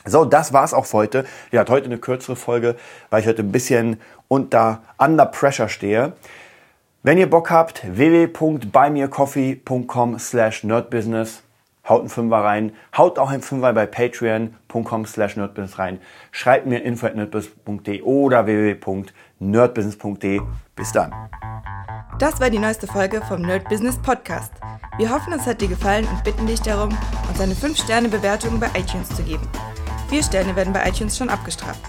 So, 0.05 0.26
das 0.26 0.52
war's 0.52 0.75
auch 0.75 0.85
für 0.85 0.99
heute. 0.99 1.25
Ja, 1.50 1.64
heute 1.67 1.87
eine 1.87 1.97
kürzere 1.97 2.37
Folge, 2.37 2.76
weil 3.09 3.23
ich 3.23 3.26
heute 3.26 3.40
ein 3.40 3.50
bisschen 3.50 3.99
unter 4.28 4.83
under 4.99 5.25
pressure 5.25 5.71
stehe. 5.71 6.12
Wenn 7.02 7.17
ihr 7.17 7.31
Bock 7.31 7.50
habt, 7.50 7.83
www.buymeacoffee.com 7.97 10.19
slash 10.19 10.64
nerdbusiness. 10.64 11.45
Haut 11.88 12.00
einen 12.00 12.11
Fünfer 12.11 12.45
rein. 12.45 12.73
Haut 12.97 13.18
auch 13.18 13.30
einen 13.30 13.42
Fünfer 13.42 13.73
bei 13.73 13.87
patreon.com 13.87 15.07
slash 15.07 15.37
nerdbusiness 15.37 15.78
rein. 15.78 16.00
Schreibt 16.30 16.66
mir 16.66 16.83
info 16.83 17.07
at 17.07 17.16
nerdbusiness.de 17.16 18.02
oder 18.02 18.47
www.nerdbusiness.de. 18.47 20.40
Bis 20.76 20.92
dann. 20.92 21.14
Das 22.18 22.40
war 22.40 22.50
die 22.50 22.59
neueste 22.59 22.87
Folge 22.88 23.23
vom 23.23 23.42
Nerd 23.42 23.68
Business 23.68 23.97
Podcast. 23.97 24.52
Wir 24.99 25.09
hoffen, 25.11 25.33
es 25.33 25.47
hat 25.47 25.61
dir 25.61 25.68
gefallen 25.68 26.07
und 26.11 26.25
bitten 26.25 26.49
dich 26.49 26.61
darum, 26.61 26.90
uns 27.28 27.40
eine 27.40 27.54
5-Sterne-Bewertung 27.54 28.59
bei 28.59 28.66
iTunes 28.76 29.09
zu 29.11 29.23
geben. 29.23 29.49
Vier 30.09 30.25
Sterne 30.25 30.57
werden 30.57 30.73
bei 30.73 30.88
iTunes 30.88 31.16
schon 31.16 31.28
abgestraft. 31.28 31.80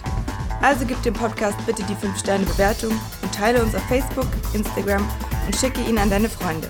Also 0.61 0.85
gib 0.85 1.01
dem 1.03 1.15
Podcast 1.15 1.57
bitte 1.65 1.83
die 1.83 1.95
5-Sterne-Bewertung 1.95 2.91
und 2.91 3.33
teile 3.33 3.63
uns 3.63 3.73
auf 3.73 3.81
Facebook, 3.83 4.27
Instagram 4.53 5.07
und 5.47 5.55
schicke 5.55 5.81
ihn 5.81 5.97
an 5.97 6.09
deine 6.09 6.29
Freunde. 6.29 6.69